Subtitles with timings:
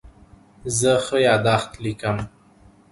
[0.77, 2.17] زه ښه یادښت لیکم.